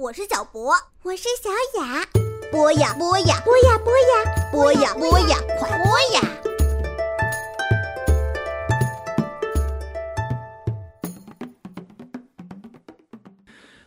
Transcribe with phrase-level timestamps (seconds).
[0.00, 0.72] 我是小博，
[1.02, 1.50] 我是小
[1.80, 2.06] 雅。
[2.52, 4.08] 播呀播呀播呀播呀
[4.52, 6.22] 播呀播呀，快播呀！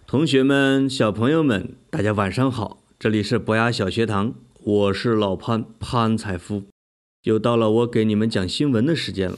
[0.06, 2.80] 同学们、小朋友们，大家晚上好！
[3.00, 6.64] 这里是博雅小学堂，我是老潘潘财夫，
[7.24, 9.38] 又到了我给你们讲新闻的时间了。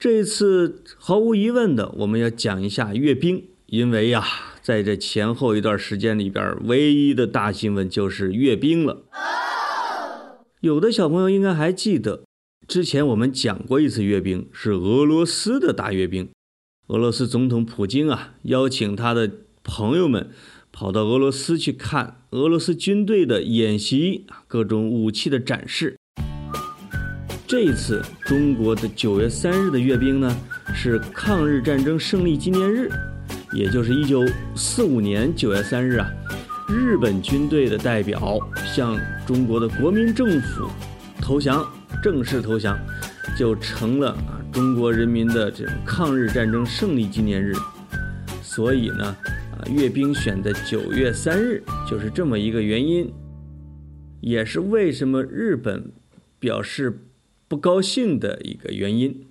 [0.00, 4.24] 这一次毫无疑问的，我们要讲一下阅兵，因为呀，
[4.62, 9.02] 在这前后一段时间里边，唯一的大新闻就是阅兵了。
[10.62, 12.22] 有的小朋友应该还记得，
[12.66, 16.30] 之前我们讲过一次阅兵，是俄罗斯的大阅兵。
[16.86, 19.30] 俄罗斯总统普京啊，邀请他的
[19.62, 20.30] 朋友们
[20.72, 25.98] 跑到俄罗斯去看俄罗斯军队的演习，各种武器的展示。
[27.50, 30.36] 这一次中国的九月三日的阅兵呢，
[30.72, 32.88] 是抗日战争胜利纪念日，
[33.52, 36.08] 也就是一九四五年九月三日啊，
[36.68, 38.38] 日本军队的代表
[38.72, 40.68] 向中国的国民政府
[41.20, 41.68] 投降，
[42.00, 42.78] 正式投降，
[43.36, 47.52] 就成了啊中国人民的这种抗日战争胜利纪念日。
[48.44, 53.12] 所以呢，啊阅兵选在九月三日，就是这么一个原因，
[54.20, 55.90] 也是为什么日本
[56.38, 57.06] 表示。
[57.50, 59.26] 不高兴的一个原因，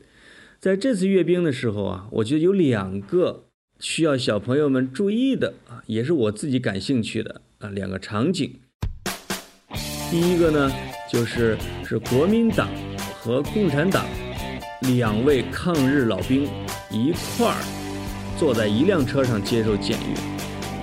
[0.60, 3.46] 在这次阅兵的时候啊，我觉得有两个
[3.80, 8.60] 需要小朋友们注意的啊，也是我自己感兴趣的啊两个场景。
[10.12, 10.70] 第一个呢，
[11.10, 12.68] 就是是国民党
[13.22, 14.06] 和共产党
[14.82, 16.44] 两位抗日老兵
[16.92, 20.16] 一块儿坐在一辆车上接受检阅，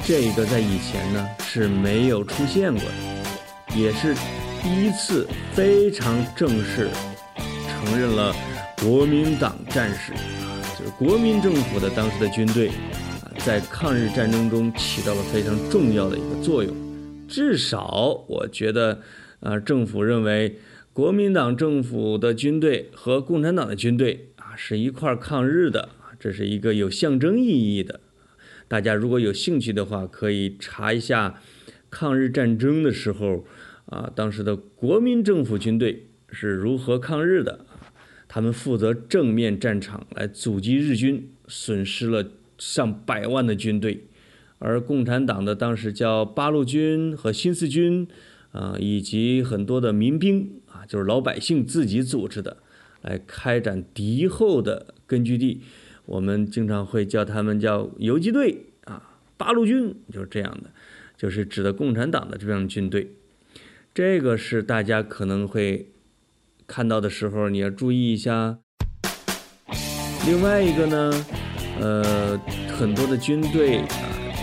[0.03, 4.15] 这个在以前呢是没有出现过的，也是
[4.63, 6.89] 第一次非常正式。
[7.87, 8.35] 承认了
[8.83, 10.13] 国民党战士，
[10.77, 12.67] 就是国民政府的当时的军队
[13.23, 16.75] 啊，在抗日战争中起到了非常重要的一个作用。
[17.29, 19.01] 至少我觉得，
[19.39, 20.59] 啊，政府认为
[20.93, 28.01] 国民党政府的军队和共产党的军队啊是一块抗日的，这是一个有象征意义的。
[28.67, 31.41] 大家如果有兴趣的话，可以查一下
[31.89, 33.47] 抗日战争的时候
[33.85, 37.61] 啊，当时的国民政府军队是如何抗日的。
[38.37, 44.01] 他们负责正面战场来阻击日军，损失了上百万的军队；
[44.59, 48.07] 而共产党的当时叫八路军和新四军，
[48.53, 52.59] 啊，以及很多的民兵啊，就是老百姓自己组织的，
[53.01, 55.63] 来开展敌后的根据地。
[56.05, 60.71] 我们经常会叫他们叫游击队啊，八路军就是这样的，
[61.17, 63.13] 就是指的共产党的这样的军队。
[63.95, 65.89] 这个是大家可能会。
[66.67, 68.59] 看到的时候你要注意一下。
[70.27, 71.25] 另外一个呢，
[71.81, 72.41] 呃，
[72.77, 73.87] 很多的军队啊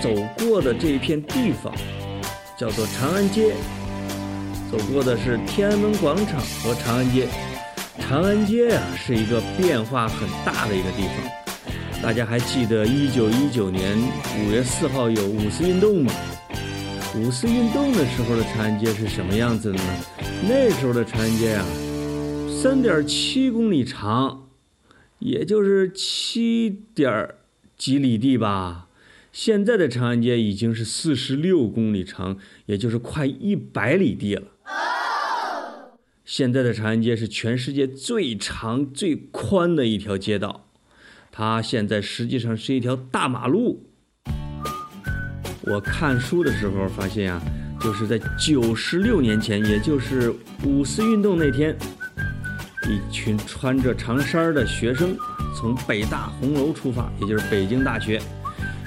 [0.01, 1.73] 走过的这一片地方
[2.57, 3.53] 叫做长安街，
[4.72, 7.28] 走过的是天安门广场和长安街。
[8.00, 12.01] 长安街呀是一个变化很大的一个地方。
[12.01, 13.97] 大家还记得一九一九年
[14.40, 16.13] 五月四号有五四运动吗？
[17.16, 19.84] 五四运动的时候的长安街是什么样子的呢？
[20.47, 21.63] 那时候的长安街呀。
[22.63, 24.47] 三点七公里长，
[25.19, 27.35] 也就是七点
[27.75, 28.88] 几里地吧。
[29.34, 32.38] 现在的长安街已经是四十六公里长，
[32.68, 34.44] 也就是快一百里地了。
[36.23, 40.70] 现在的长安街是全世界最长最宽的一条街道，
[41.34, 43.90] 它现在实际上是一条大马路。
[45.64, 47.43] 我看书的时候发现啊，
[47.82, 50.34] 就是在九十六年前，也就是
[50.64, 51.78] 五四运动那天。
[52.90, 55.16] 一群穿着长衫的学生
[55.56, 58.22] 从北大红楼出发，也就是北京大学，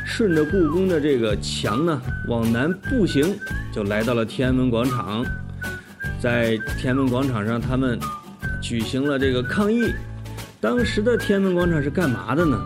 [0.05, 3.35] 顺着故宫的这个墙呢往南步行，
[3.73, 5.25] 就来到了天安门广场。
[6.21, 7.99] 在天安门广场上，他们
[8.63, 9.93] 举行了这个抗议。
[10.61, 12.61] 当时的天安门广场是干嘛的呢？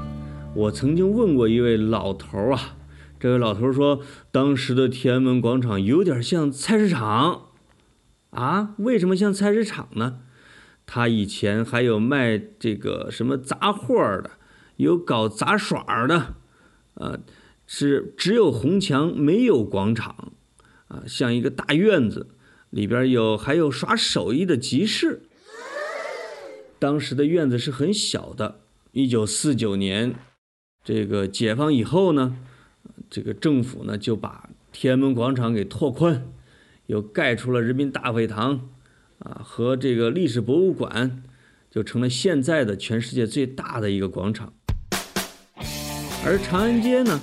[0.55, 2.76] 我曾经问过一位老头儿啊，
[3.19, 4.00] 这位老头说，
[4.33, 7.43] 当时的天安门广场有点像菜市场。
[8.31, 10.19] 啊，为什么像菜市场呢？
[10.92, 14.32] 他以前还有卖这个什么杂货的，
[14.75, 16.34] 有搞杂耍的，
[16.94, 17.20] 呃，
[17.64, 20.32] 是只有红墙没有广场，
[20.88, 22.31] 啊，像一个大院子，
[22.70, 25.22] 里边有还有耍手艺的集市。
[26.81, 28.62] 当时的院子是很小的。
[28.90, 30.16] 一九四九年，
[30.82, 32.37] 这个解放以后呢，
[33.08, 36.26] 这个政府呢就把天安门广场给拓宽，
[36.87, 38.69] 又盖出了人民大会堂，
[39.20, 41.22] 啊，和这个历史博物馆，
[41.70, 44.52] 就成了现在的全世界最大的一个广场。
[46.25, 47.20] 而长安街呢，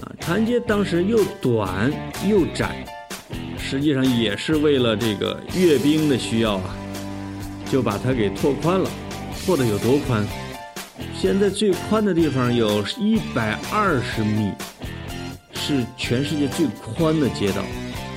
[0.00, 1.90] 啊，长安街当时又短
[2.28, 2.86] 又窄，
[3.58, 6.76] 实际上也是为了这个阅兵的需要啊，
[7.70, 8.90] 就把它给拓宽了。
[9.46, 10.26] 拓的有多宽？
[11.14, 14.52] 现在最宽的地方有一百二十米，
[15.54, 17.64] 是全世界最宽的街道。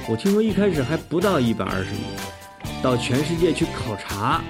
[0.09, 1.99] 我听说一开始还不到一百二十米，
[2.83, 4.44] 到全世界去考察，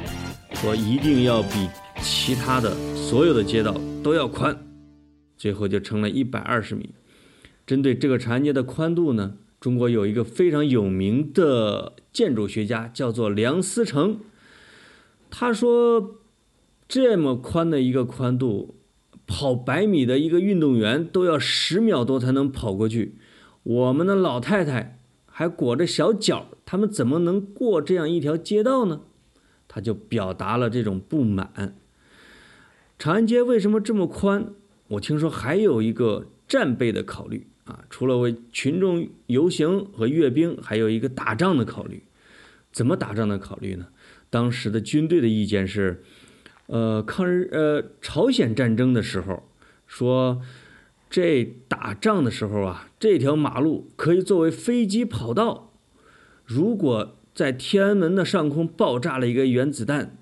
[0.55, 1.69] 说一定要比
[2.01, 4.57] 其他的所有的街道都要宽，
[5.37, 6.89] 最后就成了一百二十米。
[7.67, 14.17] 针对这个长安街的宽度呢，中国有一个非常有名的建筑学家叫做梁思成，
[15.29, 16.15] 他说。
[16.85, 18.75] 这么宽的一个宽度，
[19.25, 23.15] 跑百米的一个运动员都要十秒多才能跑过去。
[23.63, 24.99] 我们的老太太
[25.35, 29.01] 还裹着小脚，他们怎么能过这样一条街道呢？
[29.67, 31.75] 他就表达了这种不满。
[32.99, 34.53] 长安街为什么这么宽？
[34.89, 42.03] 我听说还有一个战备的考虑啊，除了为群众游行和阅兵，还有一个打仗的考虑。
[42.71, 43.87] 怎么打仗的考虑呢？
[44.29, 46.03] 当时的军队的意见是。
[46.67, 49.43] 呃，抗日呃朝鲜战争的时候，
[49.85, 50.41] 说
[51.13, 55.71] 这打仗的时候啊，这条马路可以作为飞机跑道。
[56.43, 60.17] 如果在天安门的上空爆炸了一个原子弹，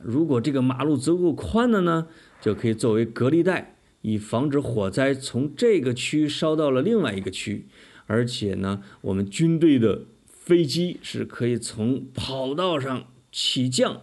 [0.00, 2.06] 如果这个马路足够宽的呢，
[2.40, 7.66] 就可以作为隔离带，以防止火灾从这个区烧到了另外一个区。
[8.06, 14.00] 而且呢，我们军队的飞机是可以从跑道上起降。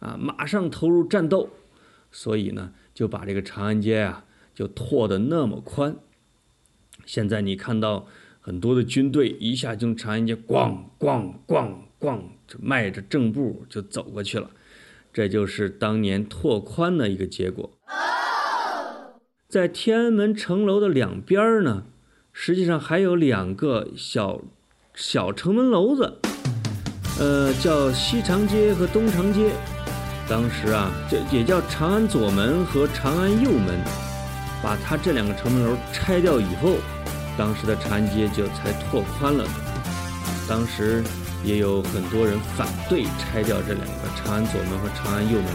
[0.00, 1.48] 啊，马上投入战斗，
[2.12, 4.26] 所以呢，就把这个长安街啊，
[4.58, 5.94] 就拓得那么宽。
[7.06, 8.08] 现在你看到
[8.40, 12.18] 很多的军队一下就长安街咣咣咣咣，
[12.48, 14.50] 就迈着正步就走过去了，
[15.12, 17.70] 这就是当年拓宽的一个结果。
[19.48, 21.84] 在天安门城楼的两边呢，
[22.32, 24.40] 实际上还有两个小
[24.92, 26.18] 小城门楼子，
[27.20, 29.52] 呃，叫西长街和东长街。
[30.28, 34.07] 当时啊，这也叫长安左门和长安右门，
[34.62, 36.76] 把它这两个城门楼拆掉以后，
[37.36, 39.44] 当时的长安街就才拓宽了。
[40.48, 41.02] 当时
[41.44, 45.52] 也有很多人反对拆掉这两个长安左门和长安右门。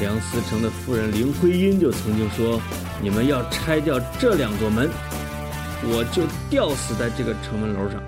[0.00, 2.60] 梁思成的夫人林徽因就曾经说
[3.00, 4.90] ：“你们要拆掉这两座门，
[5.84, 8.02] 我就吊死在这个城门楼上。”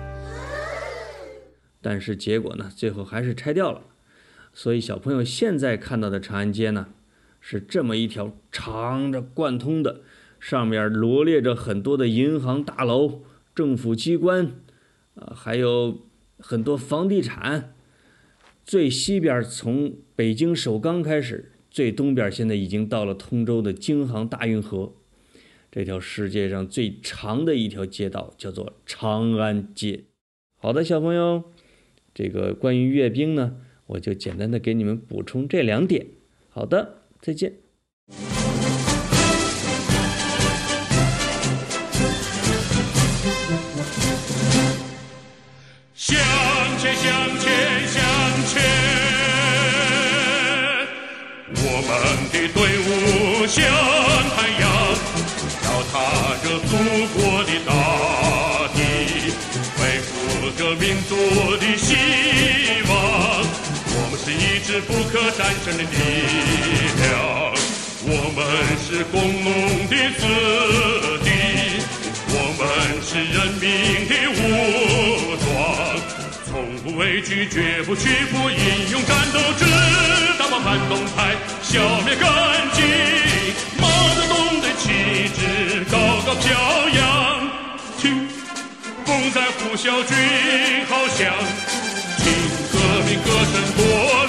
[1.81, 3.81] 但是结果呢，最后还是拆掉了。
[4.53, 6.87] 所以，小朋友现在看到的长安街呢，
[7.39, 10.01] 是这么一条长着贯通的，
[10.39, 13.23] 上面罗列着很多的银行大楼、
[13.55, 14.51] 政府机关，
[15.15, 16.01] 啊，还有
[16.37, 17.73] 很多房地产。
[18.65, 24.93] 最西边从北京首钢开始，最东边现在已经到了通州的京杭大运河。
[25.71, 30.05] 这条世界上最长的一条街道叫做长安街。
[30.57, 31.43] 好的，小朋友，
[32.13, 33.57] 这个关于阅兵呢。
[33.87, 36.05] 我就简单的给你们补充这两点。
[36.49, 37.51] 好的，再见。
[45.93, 46.17] 向
[46.79, 47.05] 前，向
[47.39, 47.45] 前，
[47.87, 48.01] 向
[48.47, 48.53] 前！
[51.51, 51.89] 我们
[52.31, 52.87] 的队伍
[53.45, 53.57] 像
[54.33, 54.63] 太阳，
[55.61, 55.93] 脚踏
[56.41, 56.71] 着祖
[57.13, 57.69] 国的大
[58.73, 58.77] 地，
[59.77, 60.09] 背负
[60.57, 61.11] 着民族
[61.57, 61.87] 的希
[62.87, 62.91] 望。
[63.91, 66.88] 我们是一支不可战胜的力量，
[68.41, 69.51] 我们是工农
[69.89, 70.23] 的子
[71.25, 71.27] 弟，
[72.31, 72.63] 我们
[73.03, 75.45] 是人民的武装，
[76.47, 79.65] 从不畏惧，绝不屈服，英勇战斗，直
[80.39, 82.23] 到把反动派消灭干
[82.71, 82.79] 净。
[83.77, 83.83] 毛
[84.15, 86.47] 泽东的旗帜高高飘
[86.95, 87.51] 扬，
[87.99, 88.25] 听，
[89.05, 90.15] 风在呼啸，军
[90.87, 91.27] 号响，
[92.19, 92.31] 听
[92.71, 94.28] 革命歌声多。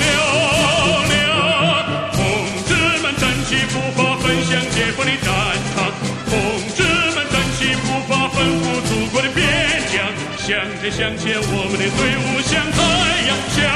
[10.88, 12.80] 向前我们的队伍向太
[13.28, 13.69] 阳